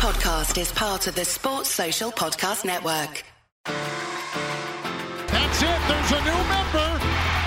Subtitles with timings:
[0.00, 3.22] podcast is part of the Sports Social Podcast Network.
[3.66, 5.80] That's it.
[5.88, 6.88] There's a new member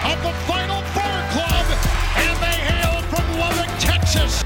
[0.05, 1.65] of the Final Four Club,
[2.15, 4.43] and they hail from Lubbock, Texas.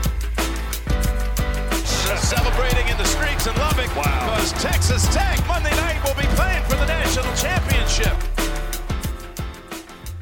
[2.24, 6.78] Celebrating in the streets in Lubbock because Texas Tech Monday night will be playing for
[6.78, 8.16] the national championship.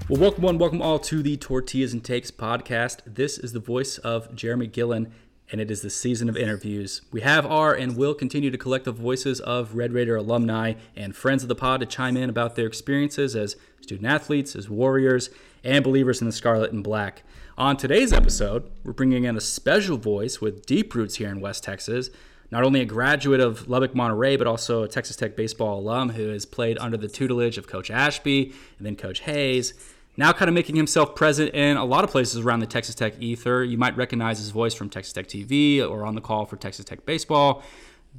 [0.10, 3.02] Well, welcome one, welcome all to the Tortillas and Takes podcast.
[3.06, 5.14] This is the voice of Jeramey Gillen,
[5.52, 7.02] and it is the season of interviews.
[7.12, 11.16] We have our and will continue to collect the voices of Red Raider alumni and
[11.16, 15.30] friends of the pod to chime in about their experiences as student athletes, as warriors,
[15.64, 17.24] and believers in the scarlet and black.
[17.58, 21.64] On today's episode, we're bringing in a special voice with deep roots here in West
[21.64, 22.10] Texas.
[22.52, 26.30] Not only a graduate of Lubbock Monterey, but also a Texas Tech baseball alum who
[26.30, 29.74] has played under the tutelage of Coach Ashby and then Coach Hays
[30.18, 33.14] now kind of making himself present in a lot of places around the Texas Tech
[33.20, 33.64] ether.
[33.64, 36.86] You might recognize his voice from Texas Tech TV or on the call for Texas
[36.86, 37.64] Tech baseball.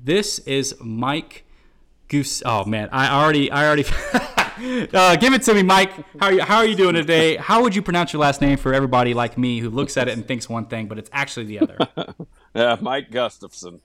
[0.04, 1.44] This is Mike
[2.08, 2.42] Goose.
[2.44, 3.84] Oh man, I already, I already.
[4.92, 5.92] uh, give it to me, Mike.
[6.20, 6.42] How are you?
[6.42, 7.36] How are you doing today?
[7.36, 10.12] How would you pronounce your last name for everybody like me who looks at it
[10.12, 11.78] and thinks one thing, but it's actually the other?
[12.54, 13.80] yeah, Mike Gustafson.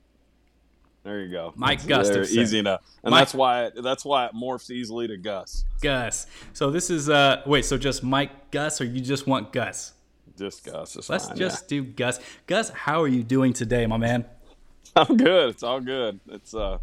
[1.03, 1.53] There you go.
[1.55, 2.39] Mike That's Gustafson.
[2.39, 5.65] Easy enough, and Mike- that's why it, that's why it morphs easily to Gus.
[5.81, 6.27] Gus.
[6.53, 7.65] So this is uh wait.
[7.65, 9.93] So just Mike Gus, or you just want Gus?
[10.37, 11.09] Just Gus.
[11.09, 12.19] Let's fine, just do Gus.
[12.45, 14.25] Gus, how are you doing today, my man?
[14.95, 15.49] I'm good.
[15.49, 16.19] It's all good.
[16.27, 16.77] It's uh,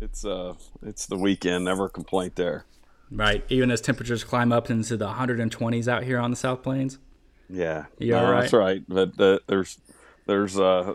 [0.00, 1.64] it's uh, it's the weekend.
[1.64, 2.66] Never a complaint there.
[3.10, 3.44] Right.
[3.48, 6.98] Even as temperatures climb up into the 120s out here on the South Plains.
[7.48, 7.86] Yeah.
[7.98, 8.20] Yeah.
[8.20, 8.40] no, right?
[8.42, 8.82] That's right.
[8.88, 9.78] But uh, there's
[10.26, 10.94] there's uh,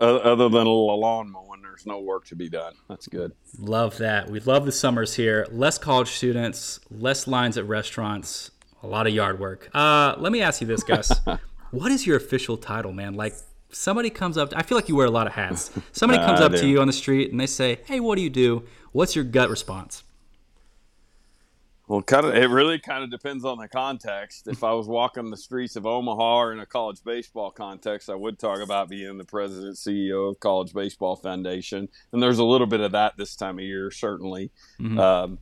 [0.00, 2.74] other than a little lawn mowing, there's no work to be done.
[2.88, 3.32] That's good.
[3.58, 4.30] Love that.
[4.30, 5.44] We love the summers here.
[5.50, 8.52] Less college students, less lines at restaurants,
[8.84, 9.70] a lot of yard work.
[9.74, 11.10] Uh, let me ask you this, Gus.
[11.72, 13.14] what is your official title, man?
[13.14, 13.34] Like
[13.72, 15.72] somebody comes up, I feel like you wear a lot of hats.
[15.90, 18.30] Somebody comes up to you on the street and they say, "Hey, what do you
[18.30, 20.04] do?" What's your gut response?
[21.86, 22.34] Well, kind of.
[22.34, 24.48] It really kind of depends on the context.
[24.48, 28.14] If I was walking the streets of Omaha or in a college baseball context, I
[28.14, 32.66] would talk about being the president CEO of College Baseball Foundation, and there's a little
[32.66, 34.50] bit of that this time of year, certainly.
[34.98, 35.38] Um,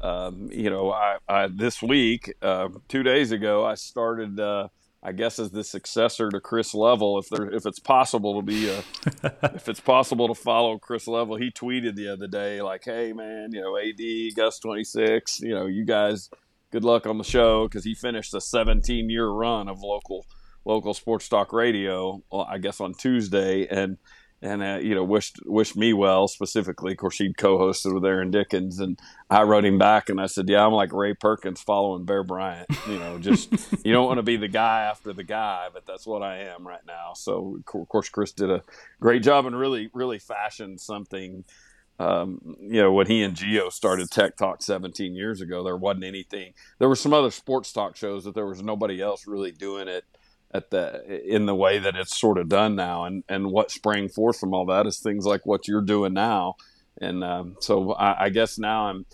[0.00, 4.40] um, you know, I, I this week, uh, two days ago, I started.
[4.40, 4.68] Uh,
[5.02, 8.68] I guess as the successor to Chris Level, if there, if it's possible to be
[8.68, 8.78] a,
[9.54, 13.50] if it's possible to follow Chris Level, he tweeted the other day like, "Hey man,
[13.52, 16.30] you know, AD Gus twenty six, you know, you guys,
[16.70, 17.66] good luck on the show.
[17.66, 20.24] Because he finished a seventeen year run of local
[20.64, 23.98] local sports talk radio, well, I guess on Tuesday, and
[24.42, 26.92] and uh, you know wished wished me well specifically.
[26.92, 28.98] Of course, he'd co-hosted with Aaron Dickens, and
[29.30, 32.66] I wrote him back and I said, "Yeah, I'm like Ray Perkins following Bear Bryant.
[32.88, 33.52] You know, just
[33.84, 36.66] you don't want to be the guy after the guy, but that's what I am
[36.66, 38.62] right now." So of course, Chris did a
[39.00, 41.44] great job and really really fashioned something.
[41.98, 46.04] Um, you know, when he and Geo started Tech Talk 17 years ago, there wasn't
[46.04, 46.52] anything.
[46.80, 50.04] There were some other sports talk shows that there was nobody else really doing it
[50.54, 50.84] at the
[51.34, 54.52] in the way that it's sort of done now and and what sprang forth from
[54.54, 56.54] all that is things like what you're doing now
[57.00, 59.06] and um, so I, I guess now i'm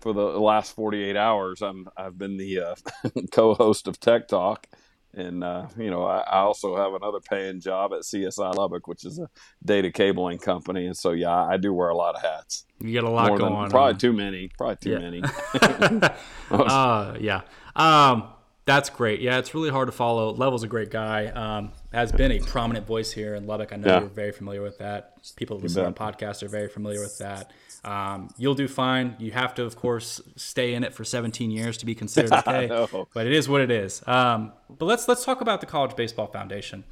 [0.00, 2.74] for the last 48 hours i'm i've been the uh,
[3.30, 4.66] co-host of tech talk
[5.14, 9.04] and uh, you know I, I also have another paying job at csi lubbock which
[9.04, 9.28] is a
[9.64, 13.08] data cabling company and so yeah i do wear a lot of hats You got
[13.08, 13.70] a lot more going than on.
[13.70, 14.98] probably too many probably too Yeah.
[14.98, 15.22] many
[16.50, 17.42] uh, yeah.
[17.76, 18.24] Um,
[18.74, 19.20] that's great.
[19.20, 20.32] Yeah, it's really hard to follow.
[20.32, 21.26] Level's a great guy.
[21.26, 23.72] Um, has been a prominent voice here in Lubbock.
[23.72, 24.00] I know Yeah.
[24.00, 25.18] you're very familiar with that.
[25.36, 27.50] People who listen on podcasts are very familiar with that.
[27.84, 29.16] Um, you'll do fine.
[29.18, 32.66] You have to, of course, stay in it for 17 years to be considered okay.
[32.68, 33.08] know.
[33.14, 34.06] but it is what it is.
[34.06, 36.84] Um, but let's let's talk about the College Baseball Foundation.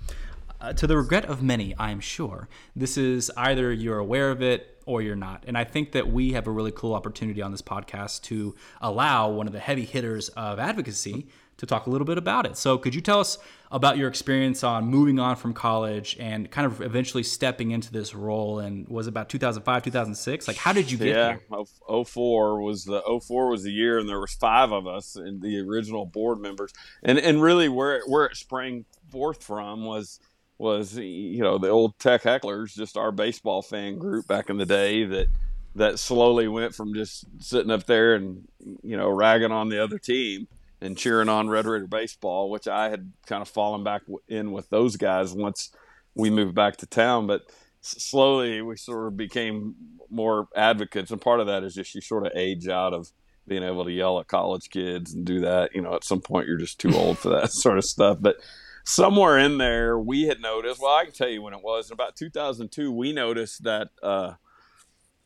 [0.60, 4.82] Uh, to the regret of many, I'm sure, this is either you're aware of it
[4.86, 5.44] or you're not.
[5.46, 9.28] And I think that we have a really cool opportunity on this podcast to allow
[9.30, 11.28] one of the heavy hitters of advocacy
[11.58, 12.56] to talk a little bit about it.
[12.56, 13.38] So, could you tell us
[13.70, 18.14] about your experience on moving on from college and kind of eventually stepping into this
[18.14, 18.60] role?
[18.60, 20.48] And was it about 2005, 2006?
[20.48, 21.14] Like, how did you get there?
[21.14, 21.42] yeah, here?
[21.50, 25.16] Oh, oh- 04 was the 04 was the year, and there was five of us
[25.16, 26.72] and the original board members,
[27.02, 30.20] and and really where it, where it sprang forth from was
[30.58, 34.66] was you know the old tech hecklers, just our baseball fan group back in the
[34.66, 35.26] day that
[35.74, 38.46] that slowly went from just sitting up there and
[38.82, 40.46] you know ragging on the other team
[40.80, 44.70] and cheering on Red Raider baseball, which I had kind of fallen back in with
[44.70, 45.70] those guys once
[46.14, 47.26] we moved back to town.
[47.26, 47.42] But
[47.80, 49.74] slowly we sort of became
[50.10, 53.10] more advocates, and part of that is just you sort of age out of
[53.46, 55.74] being able to yell at college kids and do that.
[55.74, 58.18] You know, at some point you're just too old for that sort of stuff.
[58.20, 58.36] But
[58.84, 60.80] somewhere in there, we had noticed.
[60.80, 61.90] Well, I can tell you when it was.
[61.90, 64.34] In about 2002, we noticed that uh,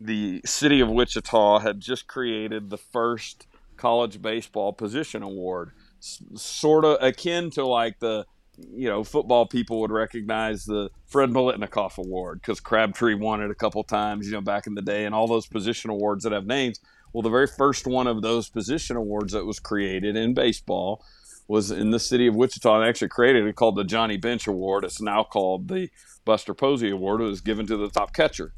[0.01, 3.47] the city of Wichita had just created the first
[3.83, 8.25] college baseball position award, S- sort of akin to like the
[8.57, 13.57] you know football people would recognize the Fred Biletnikoff Award because Crabtree won it a
[13.57, 16.47] couple times, you know, back in the day, and all those position awards that have
[16.47, 16.79] names.
[17.13, 21.05] Well, the very first one of those position awards that was created in baseball
[21.49, 22.81] was in the city of Wichita.
[22.81, 24.85] They actually created it called the Johnny Bench Award.
[24.85, 25.91] It's now called the
[26.25, 27.21] Buster Posey Award.
[27.21, 28.53] It was given to the top catcher.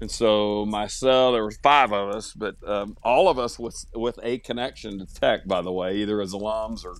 [0.00, 4.18] And so myself, there were five of us, but um, all of us with with
[4.22, 6.94] a connection to tech, by the way, either as alums or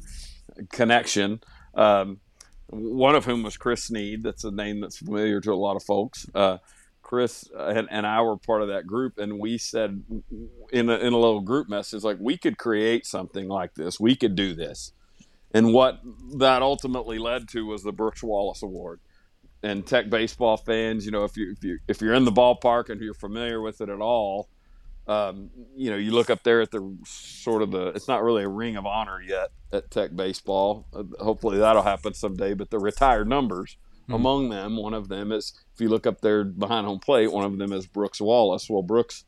[0.70, 1.40] connection.
[1.74, 2.20] Um,
[2.68, 4.22] one of whom was Chris Sneed.
[4.22, 6.26] That's a name that's familiar to a lot of folks.
[6.34, 6.58] Uh,
[7.02, 10.04] Chris and, and, I were part of that group, and we said
[10.72, 13.98] in a, in a little group message, like we could create something like this.
[13.98, 14.92] We could do this.
[15.52, 16.00] And what
[16.36, 19.00] that ultimately led to was the Brooks Wallace Award.
[19.62, 22.88] And Tech baseball fans, you know, if you if you if you're in the ballpark
[22.88, 24.48] and you're familiar with it at all,
[25.06, 27.88] um, you know, you look up there at the sort of the.
[27.88, 30.86] It's not really a ring of honor yet at Tech baseball.
[30.94, 32.54] Uh, hopefully that'll happen someday.
[32.54, 34.14] But the retired numbers mm-hmm.
[34.14, 37.44] among them, one of them is if you look up there behind home plate, one
[37.44, 38.70] of them is Brooks Wallace.
[38.70, 39.24] Well, Brooks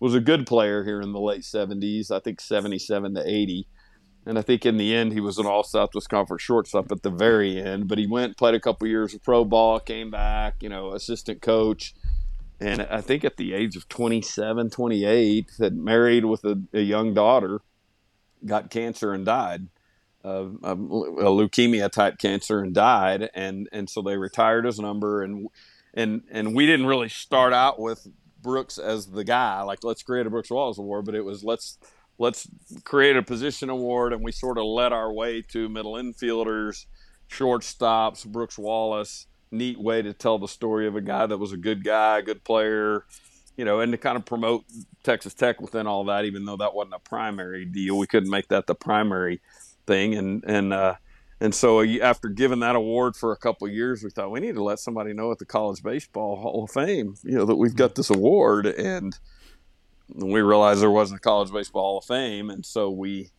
[0.00, 2.10] was a good player here in the late 70s.
[2.10, 3.68] I think 77 to 80
[4.26, 7.10] and I think in the end he was an All Southwest Conference shortstop at the
[7.10, 7.88] very end.
[7.88, 11.40] But he went played a couple years of pro ball, came back, you know, assistant
[11.42, 11.94] coach,
[12.60, 17.14] and I think at the age of 27, 28, had married with a, a young
[17.14, 17.62] daughter,
[18.44, 19.68] got cancer and died.
[20.22, 25.22] Uh, a, a leukemia type cancer and died, and and so they retired his number,
[25.22, 25.48] and
[25.94, 28.06] and and we didn't really start out with
[28.42, 31.78] Brooks as the guy, like let's create a Brooks Wallace Award, but it was let's
[32.20, 32.46] let's
[32.84, 36.84] create a position award, and we sort of led our way to middle infielders,
[37.28, 39.26] shortstops, Brooks Wallace.
[39.50, 42.22] Neat way to tell the story of a guy that was a good guy, a
[42.22, 43.04] good player,
[43.56, 44.64] you know, and to kind of promote
[45.02, 48.46] Texas Tech within all that, even though that wasn't a primary deal, we couldn't make
[48.48, 49.40] that the primary
[49.86, 50.94] thing, and and uh,
[51.40, 54.62] and so after giving that award for a couple years, we thought we need to
[54.62, 57.96] let somebody know at the College Baseball Hall of Fame, you know, that we've got
[57.96, 59.18] this award, and
[60.14, 63.30] we realized there wasn't a college baseball hall of fame, and so we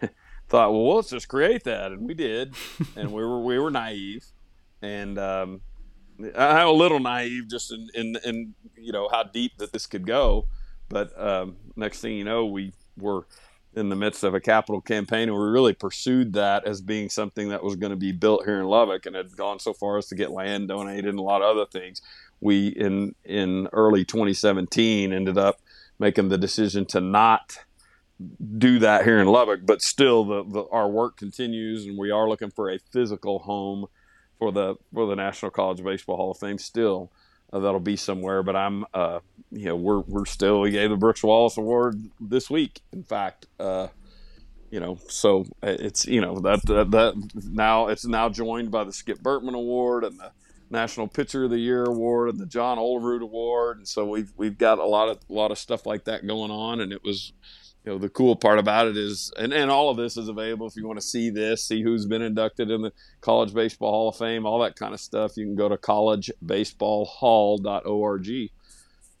[0.48, 2.54] thought, well, let's just create that, and we did,
[2.96, 4.24] and we were we were naive,
[4.82, 5.60] and um,
[6.36, 10.06] I'm a little naive just in, in in you know how deep that this could
[10.06, 10.46] go,
[10.88, 13.26] but um, next thing you know, we were
[13.74, 17.50] in the midst of a capital campaign, and we really pursued that as being something
[17.50, 20.06] that was going to be built here in Lubbock, and had gone so far as
[20.06, 22.02] to get land donated and a lot of other things.
[22.40, 25.60] We in in early 2017 ended up
[25.98, 27.58] making the decision to not
[28.58, 32.28] do that here in Lubbock, but still the, the, our work continues and we are
[32.28, 33.86] looking for a physical home
[34.38, 37.12] for the for the National College Baseball Hall of Fame still.
[37.52, 40.96] Uh, that'll be somewhere, but I'm uh, you know we're we're still we gave the
[40.96, 42.80] Brooks Wallace Award this week.
[42.92, 43.88] In fact, uh,
[44.70, 47.14] you know, so it's you know that, that that
[47.50, 50.30] now it's now joined by the Skip Bertman Award and the
[50.70, 54.58] National Pitcher of the Year award and the John Olerud award, and so we've we've
[54.58, 56.80] got a lot of a lot of stuff like that going on.
[56.80, 57.32] And it was,
[57.84, 60.66] you know, the cool part about it is, and, and all of this is available
[60.66, 64.08] if you want to see this, see who's been inducted in the College Baseball Hall
[64.08, 65.36] of Fame, all that kind of stuff.
[65.36, 68.50] You can go to collegebaseballhall.org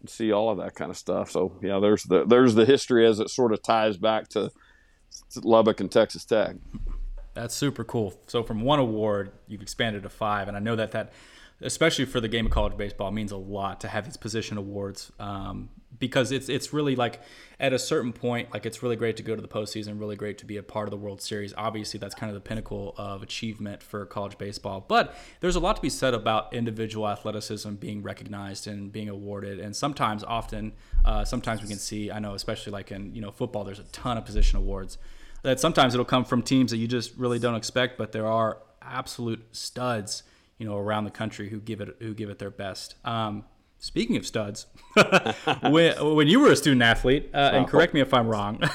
[0.00, 1.30] and see all of that kind of stuff.
[1.30, 4.50] So yeah, there's the there's the history as it sort of ties back to,
[5.30, 6.56] to Lubbock and Texas Tech.
[7.34, 8.14] That's super cool.
[8.26, 11.12] So from one award, you've expanded to five, and I know that that
[11.60, 15.10] especially for the game of college baseball, means a lot to have these position awards
[15.18, 17.20] um, because it's it's really like
[17.58, 20.38] at a certain point, like it's really great to go to the postseason, really great
[20.38, 21.52] to be a part of the World Series.
[21.56, 24.84] Obviously, that's kind of the pinnacle of achievement for college baseball.
[24.86, 29.58] But there's a lot to be said about individual athleticism being recognized and being awarded,
[29.58, 30.72] and sometimes, often,
[31.04, 32.10] uh, sometimes we can see.
[32.10, 34.98] I know, especially like in you know football, there's a ton of position awards.
[35.42, 38.58] That sometimes it'll come from teams that you just really don't expect, but there are
[38.82, 40.22] absolute studs
[40.58, 42.96] you know around the country who give it who give it their best.
[43.04, 43.44] Um,
[43.78, 44.66] speaking of studs,
[45.62, 48.62] when, when you were a student athlete, uh, and correct me if I'm wrong.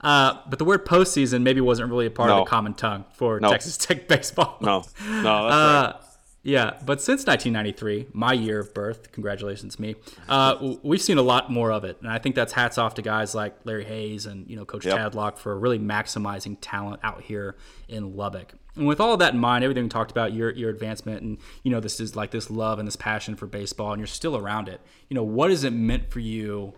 [0.00, 2.38] Uh, but the word postseason maybe wasn't really a part no.
[2.38, 3.50] of the common tongue for no.
[3.50, 4.56] Texas Tech baseball.
[4.60, 6.07] No, no, that's uh, right.
[6.48, 9.96] Yeah, but since 1993, my year of birth, congratulations me,
[10.30, 13.02] uh, we've seen a lot more of it, and I think that's hats off to
[13.02, 14.96] guys like Larry Hays and you know Coach yep.
[14.96, 18.54] Tadlock for really maximizing talent out here in Lubbock.
[18.76, 21.36] And with all of that in mind, everything we talked about, your your advancement, and
[21.64, 24.34] you know this is like this love and this passion for baseball, and you're still
[24.34, 24.80] around it.
[25.10, 26.72] You know, what has it meant for you?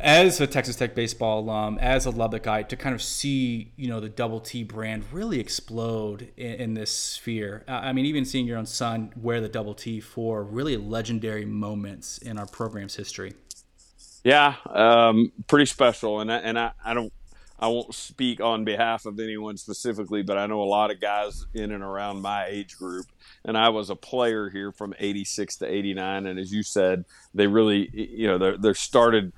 [0.00, 4.00] As a Texas Tech baseball alum, as a Lubbockite, to kind of see you know
[4.00, 7.64] the Double T brand really explode in, in this sphere.
[7.68, 12.18] I mean, even seeing your own son wear the Double T for really legendary moments
[12.18, 13.34] in our program's history.
[14.24, 17.12] Yeah, um, pretty special, and I, and I, I don't
[17.60, 21.44] I won't speak on behalf of anyone specifically, but I know a lot of guys
[21.54, 23.06] in and around my age group.
[23.44, 26.26] And I was a player here from 86 to 89.
[26.26, 29.32] And as you said, they really, you know, they're started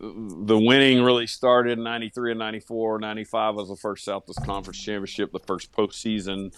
[0.00, 5.32] the winning really started in 93 and 94 95 was the first southwest conference championship
[5.32, 6.52] the first postseason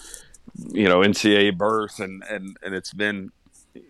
[0.72, 3.30] you know ncaa berth and and and it's been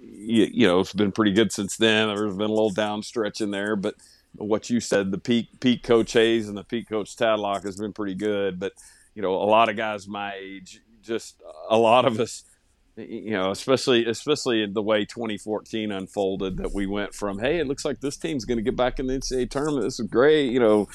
[0.01, 2.09] you, you know it's been pretty good since then.
[2.09, 3.95] There's been a little down stretch in there but
[4.35, 7.93] what you said the peak peak coach hays and the peak coach tadlock has been
[7.93, 8.59] pretty good.
[8.59, 8.73] But
[9.15, 12.45] you know a lot of guys my age just a lot of us
[12.99, 17.85] you know, especially especially the way 2014 unfolded, that we went from, hey, it looks
[17.85, 19.85] like this team's going to get back in the NCAA tournament.
[19.85, 20.51] This is great.
[20.51, 20.89] You know,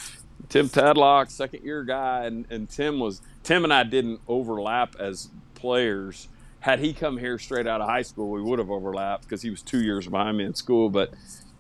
[0.50, 5.30] Tim Tadlock, second year guy, and, and Tim was Tim and I didn't overlap as
[5.56, 6.28] players.
[6.60, 9.50] Had he come here straight out of high school, we would have overlapped because he
[9.50, 10.90] was two years behind me in school.
[10.90, 11.14] But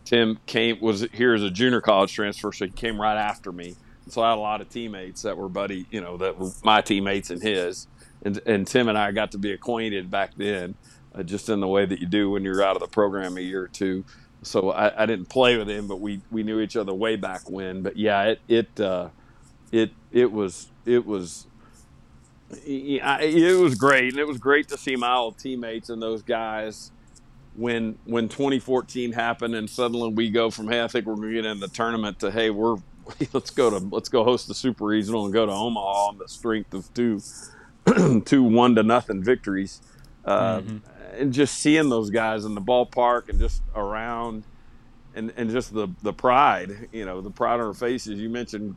[0.06, 3.76] Tim came was here as a junior college transfer, so he came right after me.
[4.08, 6.82] so I had a lot of teammates that were buddy, you know, that were my
[6.82, 7.88] teammates and his
[8.24, 10.76] and, and Tim and I got to be acquainted back then,
[11.14, 13.42] uh, just in the way that you do when you're out of the program a
[13.42, 14.06] year or two.
[14.42, 17.50] So I, I, didn't play with him, but we, we knew each other way back
[17.50, 17.82] when.
[17.82, 19.10] But yeah, it it uh,
[19.72, 21.48] it it was it was
[22.66, 26.92] it was great, and it was great to see my old teammates and those guys
[27.56, 31.36] when when 2014 happened, and suddenly we go from hey, I think we're going to
[31.36, 32.78] get in the tournament to hey, we're
[33.34, 36.28] let's go to let's go host the super regional and go to Omaha on the
[36.28, 37.22] strength of two
[38.26, 39.82] two one to nothing victories.
[40.26, 40.78] Uh, mm-hmm.
[41.20, 44.44] And just seeing those guys in the ballpark and just around,
[45.14, 48.20] and, and just the, the pride, you know, the pride on their faces.
[48.20, 48.76] You mentioned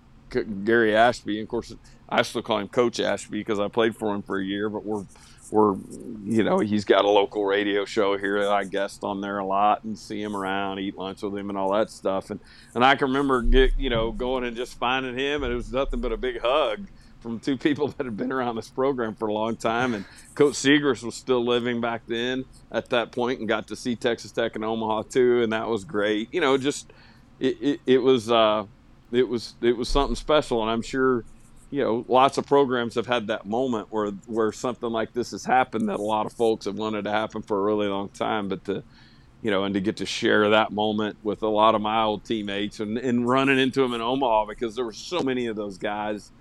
[0.64, 1.38] Gary Ashby.
[1.38, 1.74] and Of course,
[2.08, 4.84] I still call him Coach Ashby because I played for him for a year, but
[4.84, 5.04] we're
[5.50, 5.76] we're
[6.24, 9.46] you know he's got a local radio show here that I guest on there a
[9.46, 12.30] lot and see him around, eat lunch with him, and all that stuff.
[12.30, 12.40] And
[12.74, 15.72] and I can remember get you know going and just finding him, and it was
[15.72, 16.86] nothing but a big hug
[17.20, 19.94] from two people that had been around this program for a long time.
[19.94, 20.04] And
[20.34, 24.32] Coach Segrist was still living back then at that point and got to see Texas
[24.32, 26.32] Tech in Omaha too, and that was great.
[26.32, 26.92] You know, just
[27.40, 28.64] it, it, it was uh,
[29.12, 31.24] it was it was something special, and I'm sure
[31.70, 35.44] you know lots of programs have had that moment where where something like this has
[35.44, 38.48] happened that a lot of folks have wanted to happen for a really long time,
[38.48, 38.82] but to
[39.42, 42.24] you know, and to get to share that moment with a lot of my old
[42.24, 45.78] teammates and, and running into them in Omaha because there were so many of those
[45.78, 46.32] guys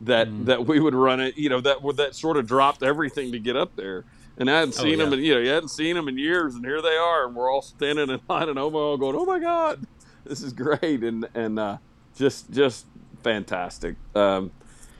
[0.00, 0.46] that mm.
[0.46, 1.36] that we would run it.
[1.36, 4.04] You know that that sort of dropped everything to get up there.
[4.38, 5.04] And I hadn't oh, seen oh, yeah.
[5.04, 7.36] them, and you know, you hadn't seen them in years, and here they are, and
[7.36, 9.86] we're all standing in line in Omaha, going, "Oh my God,
[10.24, 11.76] this is great!" and and uh,
[12.16, 12.86] just just
[13.22, 13.96] fantastic.
[14.14, 14.50] Um,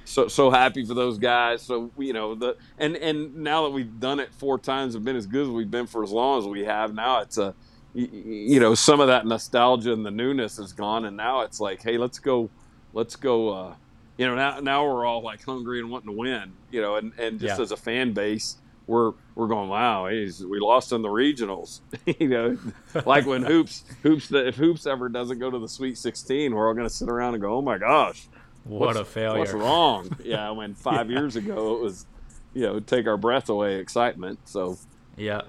[0.05, 1.63] so so happy for those guys.
[1.63, 5.17] So you know the and and now that we've done it four times, have been
[5.17, 6.95] as good as we've been for as long as we have.
[6.95, 7.55] Now it's a
[7.95, 11.61] you, you know some of that nostalgia and the newness is gone, and now it's
[11.61, 12.51] like, hey, let's go,
[12.93, 13.49] let's go.
[13.49, 13.75] Uh,
[14.17, 16.53] you know, now now we're all like hungry and wanting to win.
[16.71, 17.63] You know, and and just yeah.
[17.63, 21.81] as a fan base, we're we're going, wow, we lost in the regionals.
[22.19, 22.59] you know,
[23.07, 26.75] like when hoops hoops if hoops ever doesn't go to the Sweet 16, we're all
[26.75, 28.27] going to sit around and go, oh my gosh,
[28.65, 29.39] what a failure!
[29.39, 30.17] What's wrong?
[30.25, 31.19] yeah, when five yeah.
[31.19, 32.07] years ago it was,
[32.55, 34.39] you know, take our breath away, excitement.
[34.45, 34.79] So
[35.17, 35.43] yeah,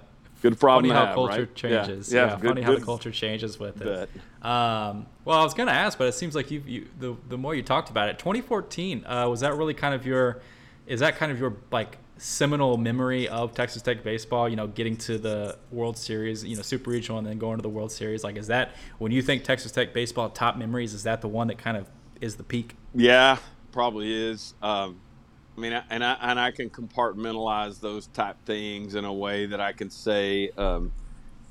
[0.44, 1.56] good problem funny how have, culture right?
[1.56, 2.14] changes.
[2.14, 4.10] Yeah, yeah, yeah good, funny good, how the culture changes with it.
[4.42, 7.56] Um, well, I was gonna ask, but it seems like you, you the the more
[7.56, 10.42] you talked about it, 2014 uh, was that really kind of your,
[10.86, 14.50] is that kind of your like seminal memory of Texas Tech baseball?
[14.50, 17.64] You know, getting to the World Series, you know, Super Regional, and then going to
[17.64, 18.24] the World Series.
[18.24, 20.94] Like, is that when you think Texas Tech baseball top memories?
[20.94, 22.76] Is that the one that kind of is the peak?
[22.94, 23.38] Yeah,
[23.72, 24.56] probably is.
[24.62, 25.00] Um,
[25.56, 29.62] I mean, and I and I can compartmentalize those type things in a way that
[29.62, 30.92] I can say, um,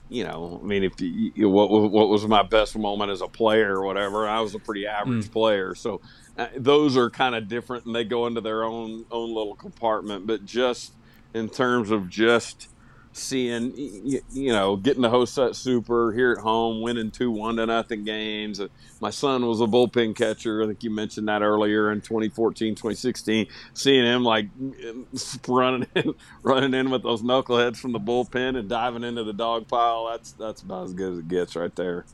[0.09, 3.29] you know, I mean, if you, you, what what was my best moment as a
[3.29, 5.33] player or whatever, I was a pretty average mm.
[5.33, 5.75] player.
[5.77, 6.01] So
[6.37, 10.27] uh, those are kind of different, and they go into their own own little compartment.
[10.27, 10.95] But just
[11.33, 12.69] in terms of just
[13.13, 17.67] seeing you, know getting the host that super here at home winning two one to
[17.67, 18.61] nothing games.
[19.01, 20.63] My son was a bullpen catcher.
[20.63, 24.49] I think you mentioned that earlier in 2014 2016 seeing him like
[25.49, 29.69] running in running in with those knuckleheads from the bullpen and diving into the dog
[29.69, 32.05] pile that's that's about as good as it gets right there.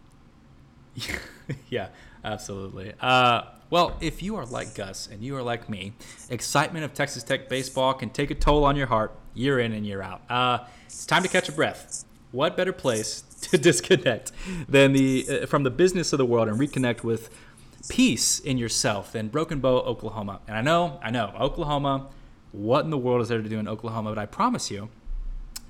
[1.70, 1.88] Yeah
[2.24, 2.92] absolutely.
[3.00, 5.92] Uh, well, if you are like Gus and you are like me,
[6.30, 9.86] excitement of Texas Tech baseball can take a toll on your heart year in and
[9.86, 10.22] year out.
[10.30, 12.04] Uh, it's time to catch a breath.
[12.32, 14.32] What better place to disconnect
[14.68, 17.30] than the uh, from the business of the world and reconnect with
[17.88, 20.40] peace in yourself than Broken Bow, Oklahoma.
[20.46, 22.08] And I know, I know, Oklahoma.
[22.52, 24.10] What in the world is there to do in Oklahoma?
[24.10, 24.88] But I promise you,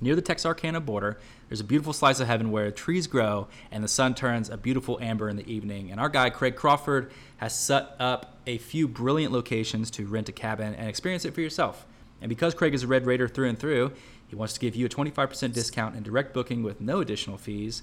[0.01, 3.87] near the Texarkana border, there's a beautiful slice of heaven where trees grow and the
[3.87, 5.91] sun turns a beautiful amber in the evening.
[5.91, 10.31] And our guy Craig Crawford has set up a few brilliant locations to rent a
[10.31, 11.85] cabin and experience it for yourself.
[12.21, 13.93] And because Craig is a Red Raider through and through,
[14.27, 17.81] he wants to give you a 25% discount and direct booking with no additional fees.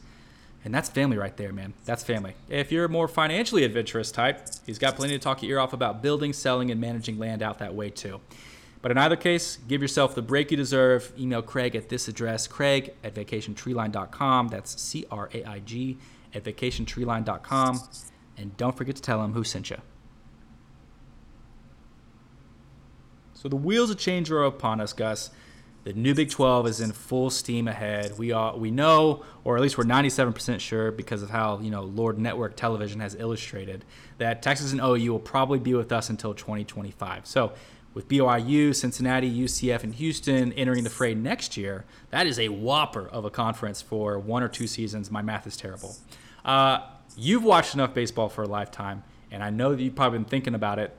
[0.64, 1.75] And that's family right there, man.
[1.85, 2.35] That's family.
[2.49, 5.73] If you're a more financially adventurous type, he's got plenty to talk your ear off
[5.73, 8.20] about building, selling, and managing land out that way too.
[8.83, 11.12] But in either case, give yourself the break you deserve.
[11.18, 14.49] Email Craig at this address, craig at vacationtreeline.com.
[14.49, 15.99] That's C R A I G
[16.35, 17.80] at vacationtreeline.com.
[18.37, 19.78] And don't forget to tell him who sent you.
[23.33, 25.30] So the wheels of change are upon us, Gus.
[25.85, 28.18] The new Big 12 is in full steam ahead.
[28.18, 31.83] We are we know, or at least we're 97% sure, because of how you know
[31.83, 33.85] Longhorn Network Television has illustrated
[34.18, 37.25] that Texas and OU will probably be with us until 2025.
[37.25, 37.52] So
[37.96, 43.08] with BYU, Cincinnati, UCF, and Houston entering the fray next year, that is a whopper
[43.08, 45.10] of a conference for one or two seasons.
[45.10, 45.96] My math is terrible.
[46.44, 46.80] Uh,
[47.16, 50.54] you've watched enough baseball for a lifetime, and I know that you've probably been thinking
[50.54, 50.94] about it.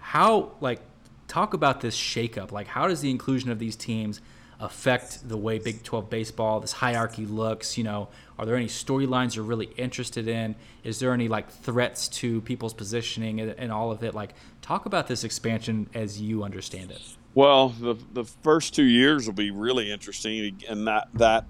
[0.00, 0.82] How like
[1.28, 2.52] talk about this shakeup.
[2.52, 4.20] Like, how does the inclusion of these teams
[4.60, 7.78] affect the way Big 12 baseball, this hierarchy looks?
[7.78, 10.54] You know, are there any storylines you're really interested in?
[10.84, 14.14] Is there any like threats to people's positioning and, and all of it?
[14.14, 17.02] Like, talk about this expansion as you understand it.
[17.34, 21.44] Well, the the first two years will be really interesting, and that that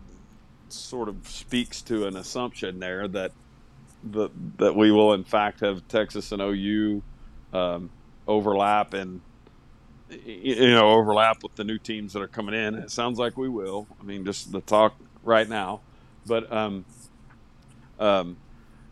[0.69, 3.33] sort of speaks to an assumption there that
[4.05, 7.03] the, that we will in fact have Texas and OU
[7.53, 7.91] um,
[8.27, 9.21] overlap and
[10.11, 12.75] you know overlap with the new teams that are coming in.
[12.75, 13.87] It sounds like we will.
[14.01, 15.81] I mean, just the talk right now,
[16.27, 16.85] but um,
[17.99, 18.37] um,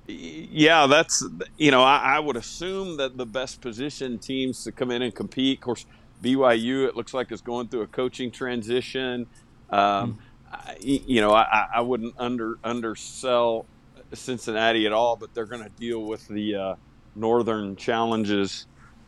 [0.07, 1.25] yeah, that's
[1.57, 5.15] you know I, I would assume that the best position teams to come in and
[5.15, 5.59] compete.
[5.59, 5.87] Of course,
[6.23, 9.27] BYU it looks like is going through a coaching transition.
[9.71, 10.17] Um, mm.
[10.53, 13.67] I, you know, I, I wouldn't under undersell
[14.13, 16.75] Cincinnati at all, but they're going to deal with the uh,
[17.15, 18.67] northern challenges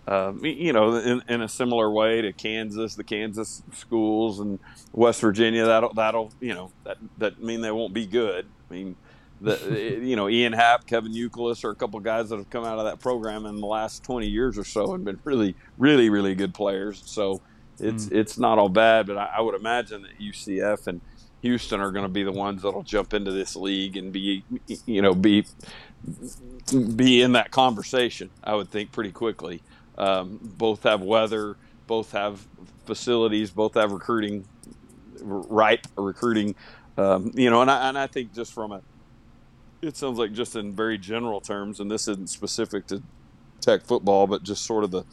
[0.09, 4.59] uh, you know, in, in, a similar way to Kansas, the Kansas schools and
[4.95, 8.47] West Virginia, that'll that'll you know that that mean they won't be good.
[8.71, 8.97] I mean,
[9.43, 12.79] the you know Ian Happ, Kevin Youkilis are a couple guys that have come out
[12.79, 16.35] of that program in the last 20 years or so and been really, really, really
[16.35, 17.03] good players.
[17.05, 17.43] So
[17.79, 18.17] it's mm.
[18.17, 21.03] it's not all bad, but I, I would imagine that UCF and
[21.43, 24.43] Houston are going to be the ones that'll jump into this league and be
[24.87, 25.45] you know be
[26.97, 28.31] be in that conversation.
[28.43, 29.61] I would think pretty quickly.
[29.99, 31.57] Um, both have weather,
[31.87, 32.47] both have
[32.87, 34.47] facilities, both have recruiting,
[35.21, 36.55] right recruiting.
[36.97, 38.83] Um, you know, and I, and I think just from a,
[39.83, 43.03] it sounds like just in very general terms, and this isn't specific to
[43.61, 45.05] Tech football, but just sort of the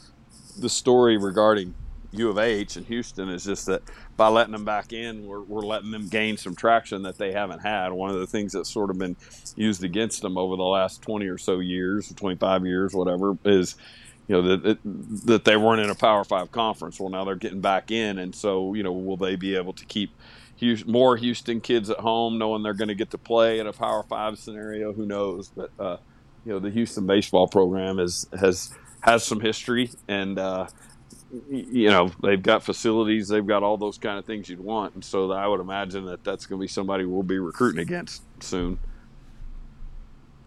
[0.58, 1.74] the story regarding
[2.12, 3.82] U of H and Houston is just that
[4.16, 7.60] by letting them back in, we're, we're letting them gain some traction that they haven't
[7.60, 7.92] had.
[7.92, 9.18] One of the things that's sort of been
[9.56, 13.76] used against them over the last 20 or so years, 25 years, whatever, is
[14.28, 14.80] you know that
[15.26, 17.00] that they weren't in a Power Five conference.
[17.00, 19.86] Well, now they're getting back in, and so you know, will they be able to
[19.86, 20.12] keep
[20.86, 24.04] more Houston kids at home, knowing they're going to get to play in a Power
[24.04, 24.94] Five scenario?
[24.94, 25.50] Who knows?
[25.50, 25.98] But uh,
[26.46, 30.68] you know, the Houston baseball program is has has some history, and uh,
[31.50, 35.04] you know, they've got facilities, they've got all those kind of things you'd want, and
[35.04, 38.80] so I would imagine that that's going to be somebody we'll be recruiting against soon.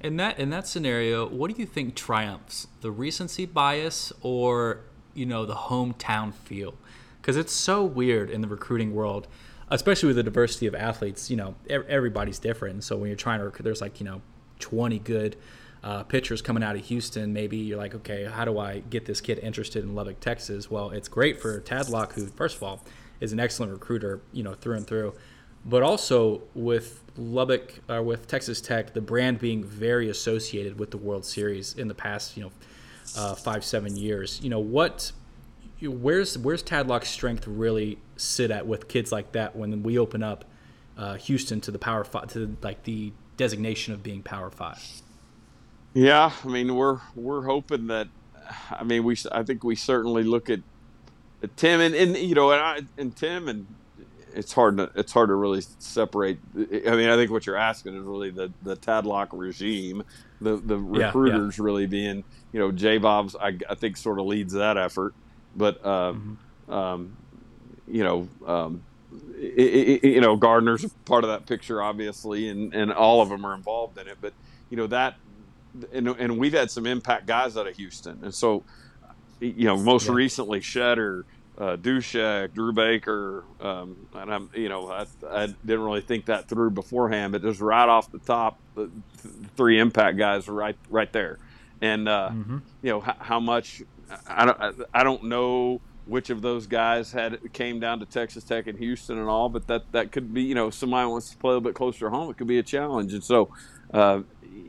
[0.00, 2.68] In that in that scenario, what do you think triumphs?
[2.82, 4.80] The recency bias or,
[5.14, 6.74] you know, the hometown feel?
[7.22, 9.26] Cuz it's so weird in the recruiting world,
[9.70, 12.84] especially with the diversity of athletes, you know, everybody's different.
[12.84, 14.22] So when you're trying to recruit there's like, you know,
[14.60, 15.36] 20 good
[15.82, 19.20] uh, pitchers coming out of Houston, maybe you're like, okay, how do I get this
[19.20, 20.70] kid interested in Lubbock, Texas?
[20.70, 22.84] Well, it's great for Tadlock, who, first of all,
[23.20, 25.14] is an excellent recruiter, you know, through and through
[25.64, 30.90] but also with Lubbock or uh, with Texas Tech, the brand being very associated with
[30.90, 32.52] the World Series in the past, you know,
[33.16, 34.40] uh, five seven years.
[34.42, 35.12] You know what?
[35.80, 40.44] Where's where's Tadlock's strength really sit at with kids like that when we open up
[40.96, 44.82] uh, Houston to the Power Five to like the designation of being Power Five?
[45.94, 48.08] Yeah, I mean we're we're hoping that.
[48.70, 50.60] I mean we I think we certainly look at,
[51.42, 53.66] at Tim and, and you know and, I, and Tim and
[54.34, 56.38] it's hard to it's hard to really separate.
[56.56, 56.60] I
[56.96, 60.02] mean, I think what you're asking is really the the Tadlock regime,
[60.40, 61.64] the the recruiters yeah, yeah.
[61.64, 65.14] really being you know J Bob's I, I think sort of leads that effort,
[65.56, 66.72] but uh, mm-hmm.
[66.72, 67.16] um,
[67.86, 68.82] you know um,
[69.38, 73.44] it, it, you know, Gardner's part of that picture, obviously, and, and all of them
[73.44, 74.18] are involved in it.
[74.20, 74.32] But,
[74.70, 75.16] you know, that,
[75.92, 78.18] and, and we've had some impact guys out of Houston.
[78.22, 78.64] And so,
[79.40, 80.14] you know, most yeah.
[80.14, 81.24] recently, Shedder,
[81.58, 86.70] uh, Drew Baker, um, and I'm, you know, I, I, didn't really think that through
[86.70, 88.90] beforehand, but just right off the top, the,
[89.22, 91.38] the three impact guys are right, right there.
[91.80, 92.58] And, uh, mm-hmm.
[92.82, 93.82] you know, how, how much,
[94.26, 98.66] I don't, I don't know which of those guys had came down to Texas Tech
[98.66, 101.50] and Houston and all, but that that could be you know somebody wants to play
[101.50, 102.30] a little bit closer to home.
[102.30, 103.50] It could be a challenge, and so
[103.92, 104.22] uh,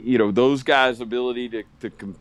[0.04, 2.16] you know those guys' ability to to,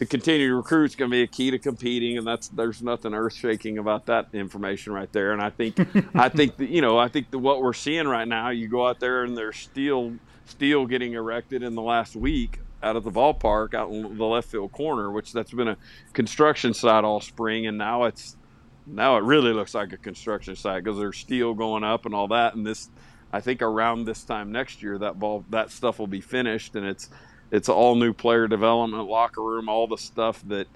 [0.00, 2.80] to continue to recruit is going to be a key to competing, and that's there's
[2.80, 5.32] nothing earth shaking about that information right there.
[5.32, 5.78] And I think
[6.16, 8.88] I think that, you know I think that what we're seeing right now, you go
[8.88, 10.14] out there and there's steel
[10.46, 14.48] steel getting erected in the last week out of the ballpark out in the left
[14.48, 15.76] field corner, which that's been a
[16.14, 18.38] construction site all spring, and now it's
[18.86, 22.28] now it really looks like a construction site because there's steel going up and all
[22.28, 22.54] that.
[22.54, 22.88] And this,
[23.34, 26.86] I think, around this time next year, that ball, that stuff will be finished, and
[26.86, 27.10] it's
[27.50, 30.66] it's all new player development, locker room, all the stuff that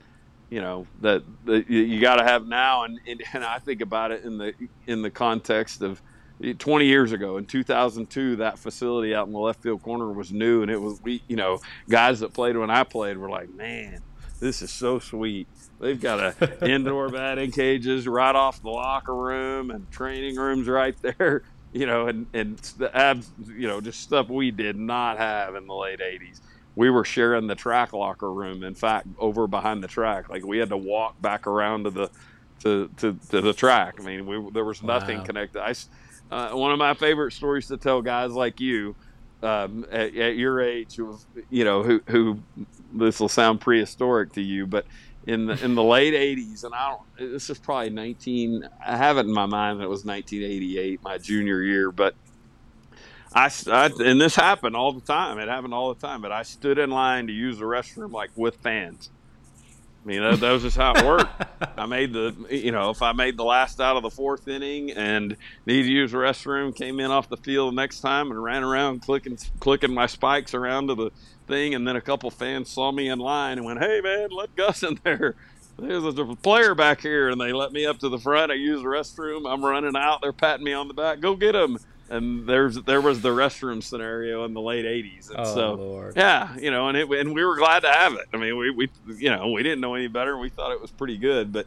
[0.51, 2.85] you know that, that you got to have now.
[2.85, 4.55] And, and and I think about it in the
[4.87, 6.01] in the context of
[6.59, 10.63] 20 years ago in 2002 that facility out in the left field corner was new
[10.63, 14.03] and it was we you know guys that played when i played were like man
[14.41, 15.47] this is so sweet
[15.85, 20.97] They've got a indoor batting cages right off the locker room and training rooms right
[21.03, 21.43] there.
[21.77, 25.67] You know, and and the abs, you know, just stuff we did not have in
[25.67, 26.41] the late '80s.
[26.77, 28.65] We were sharing the track locker room.
[28.65, 32.11] In fact, over behind the track, like we had to walk back around to the
[32.61, 33.97] to to, to the track.
[34.01, 35.25] I mean, we, there was nothing wow.
[35.25, 35.63] connected.
[35.63, 35.75] I,
[36.35, 38.97] uh, one of my favorite stories to tell guys like you
[39.43, 40.99] um, at, at, your age,
[41.51, 42.39] you know, who, who
[42.93, 44.87] this will sound prehistoric to you, but
[45.27, 47.33] in the in the late '80s, and I don't.
[47.33, 48.69] This is probably 19.
[48.85, 51.93] I have it in my mind that it was 1988, my junior year.
[51.93, 52.15] But
[53.35, 55.39] I, I and this happened all the time.
[55.39, 56.23] It happened all the time.
[56.23, 59.11] But I stood in line to use the restroom like with fans.
[60.05, 61.31] I mean, that, that was just how it worked.
[61.79, 64.91] I made the, you know, if I made the last out of the fourth inning
[64.91, 68.43] and needed to use the restroom, came in off the field the next time and
[68.43, 71.11] ran around clicking, clicking my spikes around to the
[71.47, 74.55] thing, and then a couple fans saw me in line and went, "Hey man, let
[74.57, 75.37] Gus in there."
[75.79, 78.53] There's a player back here, and they let me up to the front.
[78.53, 79.51] I use the restroom.
[79.51, 80.21] I'm running out.
[80.23, 81.21] They're patting me on the back.
[81.21, 81.79] Go get him.
[82.11, 86.15] And there's there was the restroom scenario in the late '80s, and oh, so Lord.
[86.17, 88.27] yeah, you know, and it and we were glad to have it.
[88.33, 90.37] I mean, we we you know we didn't know any better.
[90.37, 91.67] We thought it was pretty good, but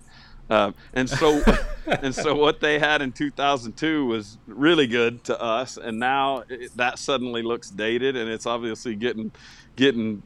[0.49, 1.43] uh, and so,
[1.85, 6.75] and so, what they had in 2002 was really good to us, and now it,
[6.77, 9.31] that suddenly looks dated, and it's obviously getting
[9.75, 10.23] getting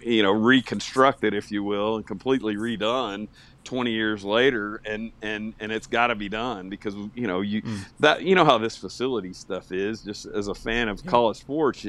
[0.00, 3.28] you know reconstructed if you will and completely redone
[3.64, 7.62] 20 years later and and and it's got to be done because you know you
[7.62, 7.84] mm.
[8.00, 11.10] that you know how this facility stuff is just as a fan of yeah.
[11.10, 11.86] college sports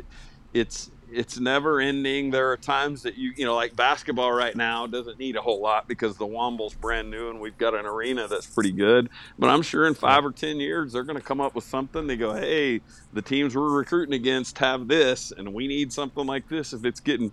[0.53, 2.31] it's it's never ending.
[2.31, 5.61] There are times that you you know like basketball right now doesn't need a whole
[5.61, 9.09] lot because the Womble's brand new and we've got an arena that's pretty good.
[9.37, 12.07] But I'm sure in five or ten years they're going to come up with something.
[12.07, 12.81] They go, hey,
[13.13, 16.99] the teams we're recruiting against have this, and we need something like this if it's
[16.99, 17.31] getting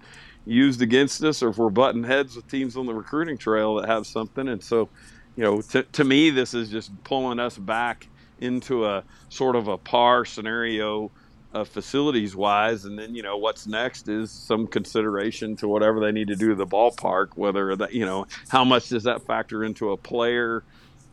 [0.48, 3.86] used against us or if we're butting heads with teams on the recruiting trail that
[3.88, 4.48] have something.
[4.48, 4.88] And so,
[5.36, 8.08] you know, to, to me, this is just pulling us back
[8.40, 11.10] into a sort of a par scenario
[11.52, 12.86] uh, facilities wise.
[12.86, 16.48] And then, you know, what's next is some consideration to whatever they need to do
[16.48, 20.64] to the ballpark, whether that, you know, how much does that factor into a player,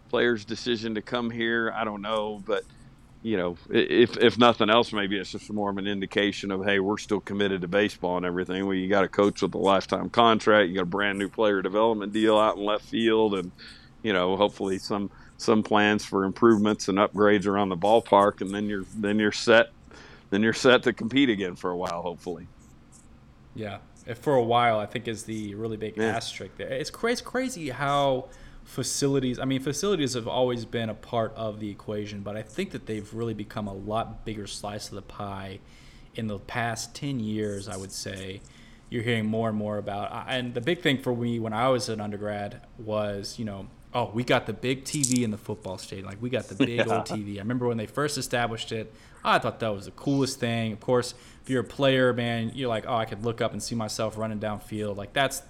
[0.09, 1.73] player's decision to come here?
[1.75, 2.41] I don't know.
[2.45, 2.63] But,
[3.25, 6.79] you know, if, if nothing else, maybe it's just more of an indication of, hey,
[6.79, 8.67] we're still committed to baseball and everything.
[8.67, 11.63] Well, you got a coach with a lifetime contract, you got a brand new player
[11.63, 13.51] development deal out in left field, and,
[14.03, 18.69] you know, hopefully some some plans for improvements and upgrades around the ballpark, and then
[18.69, 19.71] you're then you're set
[20.29, 22.45] then you're set to compete again for a while, hopefully.
[23.55, 23.79] Yeah,
[24.21, 26.15] for a while, I think is the really big yeah.
[26.15, 26.71] asterisk there.
[26.71, 28.29] It's crazy, crazy how
[28.65, 29.39] facilities.
[29.39, 32.85] I mean, facilities have always been a part of the equation, but I think that
[32.85, 35.59] they've really become a lot bigger slice of the pie
[36.15, 37.69] in the past ten years.
[37.69, 38.41] I would say
[38.89, 40.11] you're hearing more and more about.
[40.11, 43.67] Uh, and the big thing for me when I was an undergrad was, you know,
[43.93, 46.07] oh, we got the big TV in the football stadium.
[46.07, 46.83] Like we got the big yeah.
[46.87, 47.35] old TV.
[47.35, 48.93] I remember when they first established it.
[49.23, 50.73] I thought that was the coolest thing.
[50.73, 53.63] Of course, if you're a player, man, you're like, oh, I could look up and
[53.63, 54.97] see myself running downfield.
[54.97, 55.41] Like that's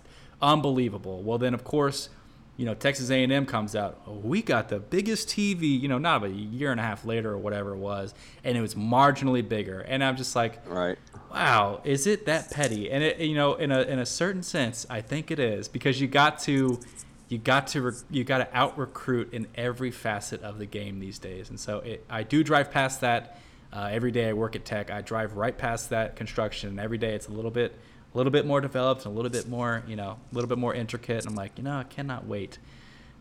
[0.42, 1.24] unbelievable.
[1.24, 2.10] Well, then of course,
[2.58, 4.00] you know, Texas A&M comes out.
[4.08, 5.80] Oh, we got the biggest TV.
[5.80, 8.14] You know, not a year and a half later or whatever it was,
[8.44, 9.82] and it was marginally bigger.
[9.82, 10.98] And I'm just like, right.
[11.32, 12.90] Wow, is it that petty?
[12.90, 16.00] And it, you know, in a in a certain sense, I think it is because
[16.00, 16.80] you got to
[17.28, 21.20] you got to you got to out recruit in every facet of the game these
[21.20, 21.50] days.
[21.50, 23.38] And so it, I do drive past that
[23.74, 24.30] uh, every day.
[24.30, 24.90] I work at Tech.
[24.90, 27.78] I drive right past that construction, and every day it's a little bit
[28.16, 30.74] a little bit more developed, a little bit more you know a little bit more
[30.74, 31.20] intricate.
[31.20, 32.58] And I'm like, you know, I cannot wait.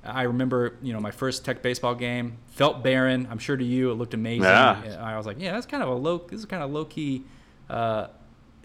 [0.04, 3.26] I remember, you know, my first Tech baseball game felt barren.
[3.30, 4.44] I'm sure to you it looked amazing.
[4.44, 4.98] Yeah.
[5.00, 6.18] I was like, yeah, that's kind of a low.
[6.18, 7.24] This is kind of low key.
[7.68, 8.08] Uh,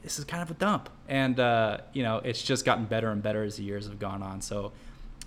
[0.03, 3.21] this is kind of a dump, and uh, you know, it's just gotten better and
[3.23, 4.41] better as the years have gone on.
[4.41, 4.71] So,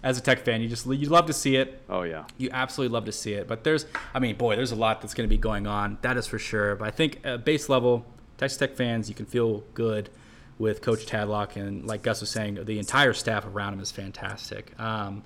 [0.02, 1.82] as a Tech fan, you just you love to see it.
[1.88, 2.24] Oh yeah.
[2.38, 3.48] You absolutely love to see it.
[3.48, 5.98] But there's, I mean, boy, there's a lot that's going to be going on.
[6.02, 6.76] That is for sure.
[6.76, 8.04] But I think at base level,
[8.36, 10.10] Texas Tech fans, you can feel good
[10.62, 14.78] with Coach Tadlock and, like Gus was saying, the entire staff around him is fantastic.
[14.80, 15.24] Um,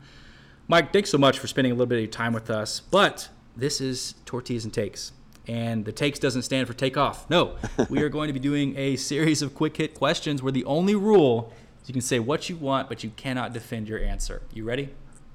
[0.66, 2.80] Mike, thanks so much for spending a little bit of your time with us.
[2.80, 5.12] But this is Tortillas and Takes.
[5.46, 7.28] And the takes doesn't stand for take off.
[7.30, 7.56] No,
[7.90, 10.94] we are going to be doing a series of quick hit questions where the only
[10.96, 14.42] rule is you can say what you want, but you cannot defend your answer.
[14.52, 14.88] You ready?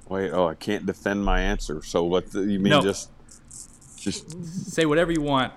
[0.09, 0.31] Wait.
[0.31, 1.81] Oh, I can't defend my answer.
[1.83, 2.31] So what?
[2.31, 2.81] The, you mean No.
[2.81, 3.09] just?
[3.97, 5.53] Just Say whatever you want.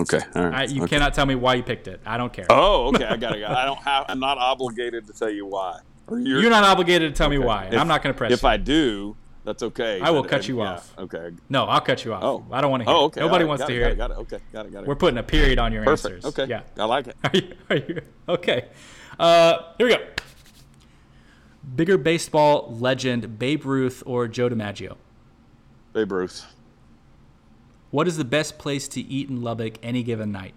[0.00, 0.20] Okay.
[0.34, 0.96] All I, you okay.
[0.96, 2.00] cannot tell me why you picked it.
[2.06, 2.46] I don't care.
[2.50, 3.04] Oh, okay.
[3.04, 3.44] I got it.
[3.44, 4.06] I don't have.
[4.08, 5.80] I'm not obligated to tell you why.
[6.06, 7.64] Or you're, You're not obligated to tell me why.
[7.66, 8.48] and If- I'm not going to press If you.
[8.48, 10.00] I do, that's okay.
[10.00, 10.94] I will but- cut and- you yeah, off.
[10.98, 11.30] Okay.
[11.50, 12.22] no, I'll cut you off.
[12.22, 12.46] Oh.
[12.50, 13.06] I don't want to hear Oh, it.
[13.06, 13.20] okay.
[13.20, 13.92] Nobody all right, wants got to it, hear it.
[13.92, 13.96] it.
[13.98, 14.16] Got it.
[14.18, 14.38] Okay.
[14.52, 14.72] Got it.
[14.72, 14.88] Got it.
[14.88, 16.14] We're putting a period on your Perfect.
[16.16, 16.24] answers.
[16.38, 16.46] Okay.
[16.50, 16.62] Yeah.
[16.78, 17.16] I like it.
[17.24, 18.68] Are you, are you, okay.
[19.18, 20.02] Uh, here we go.
[21.76, 24.96] Bigger baseball legend, Babe Ruth or Joe DiMaggio?
[25.92, 26.46] Babe Ruth.
[27.90, 30.54] What is the best place to eat in Lubbock any given night?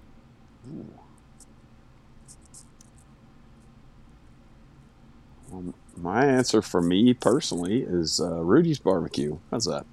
[5.96, 9.38] My answer for me personally is uh, Rudy's Barbecue.
[9.50, 9.86] How's that?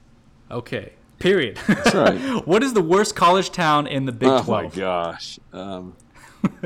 [0.51, 0.92] Okay.
[1.18, 1.59] Period.
[1.66, 2.18] That's right.
[2.46, 4.48] what is the worst college town in the Big oh 12?
[4.48, 5.38] my gosh.
[5.53, 5.96] Um,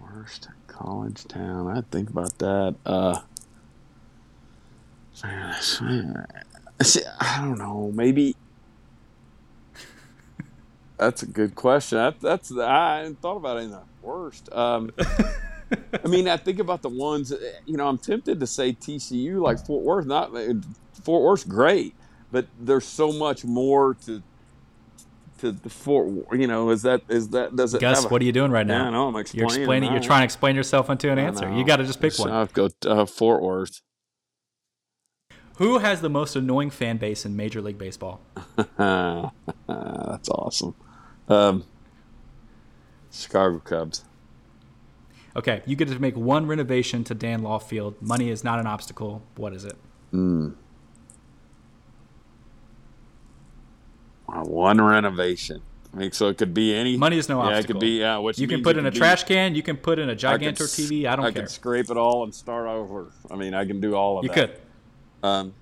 [0.00, 1.68] worst college town.
[1.68, 2.74] I think about that.
[2.84, 3.20] Uh,
[5.24, 7.92] I don't know.
[7.94, 8.34] Maybe.
[10.98, 11.98] That's a good question.
[11.98, 14.52] That, that's I hadn't thought about any of the worst.
[14.52, 14.92] Um,
[16.04, 17.32] I mean, I think about the ones.
[17.66, 20.06] You know, I'm tempted to say TCU, like Fort Worth.
[20.06, 20.30] Not
[21.02, 21.94] Fort Worth's great,
[22.30, 24.22] but there's so much more to
[25.38, 26.08] to the Fort.
[26.32, 27.80] You know, is that is that does it?
[27.80, 28.82] Gus, a- what are you doing right now?
[28.82, 29.08] Yeah, I know.
[29.08, 29.48] I'm You're explaining.
[29.60, 29.92] explaining.
[29.92, 31.52] You're trying to explain yourself into an answer.
[31.52, 32.30] You got to just pick one.
[32.30, 33.82] I'll go uh, Fort Worth.
[35.56, 38.20] Who has the most annoying fan base in Major League Baseball?
[38.76, 40.74] That's awesome.
[41.28, 41.64] Um,
[43.12, 44.04] Chicago Cubs.
[45.34, 47.94] Okay, you get to make one renovation to Dan Law Field.
[48.00, 49.22] Money is not an obstacle.
[49.36, 49.76] What is it?
[50.14, 50.50] Uh,
[54.42, 55.62] one renovation.
[55.94, 56.96] I mean, so it could be any.
[56.96, 57.62] Money is no yeah, obstacle.
[57.62, 58.00] it could be.
[58.00, 59.54] Yeah, which You can put in a be- trash can.
[59.54, 61.06] You can put in a can gigantor s- TV.
[61.06, 61.42] I don't I care.
[61.42, 63.12] I can scrape it all and start over.
[63.30, 64.34] I mean, I can do all of You that.
[64.34, 64.60] could.
[65.28, 65.54] Um,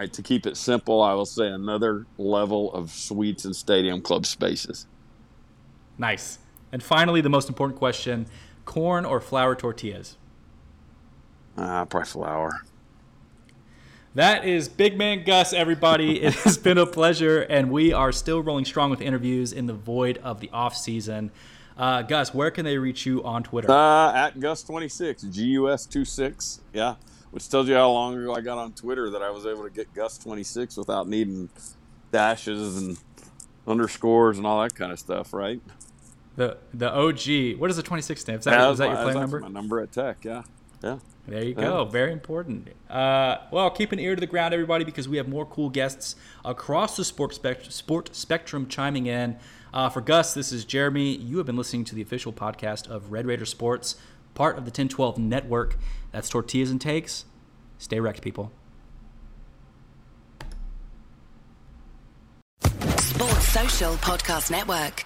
[0.00, 4.26] right, to keep it simple, I will say another level of suites and stadium club
[4.26, 4.86] spaces.
[5.98, 6.38] Nice.
[6.72, 8.26] And finally, the most important question:
[8.64, 10.16] corn or flour tortillas?
[11.56, 12.62] Ah, probably flour.
[14.14, 16.22] That is Big Man Gus, everybody.
[16.22, 19.74] it has been a pleasure, and we are still rolling strong with interviews in the
[19.74, 21.30] void of the off season.
[21.76, 23.70] Uh, Gus, where can they reach you on Twitter?
[23.70, 26.60] Uh, at Gus26, G U S 26.
[26.72, 26.96] Yeah.
[27.30, 29.70] Which tells you how long ago I got on Twitter that I was able to
[29.70, 31.48] get Gus26 without needing
[32.10, 32.98] dashes and
[33.66, 35.60] underscores and all that kind of stuff, right?
[36.36, 37.58] The the OG.
[37.60, 38.38] What is the 26 stand?
[38.40, 39.40] Is that, Yeah, is that my, your play number?
[39.40, 40.42] my number at Tech, yeah.
[40.82, 40.98] Yeah.
[41.28, 41.84] There you go.
[41.84, 42.68] Very important.
[42.88, 46.16] Uh, well, keep an ear to the ground, everybody, because we have more cool guests
[46.44, 49.36] across the sport, spect- sport spectrum chiming in.
[49.72, 51.16] Uh, for Gus, this is Jeramey.
[51.24, 53.96] You have been listening to the official podcast of Red Raider Sports,
[54.34, 55.76] part of the 1012 network.
[56.12, 57.24] That's Tortillas and Takes.
[57.78, 58.52] Stay wrecked, people.
[62.98, 65.04] Sports Social Podcast Network.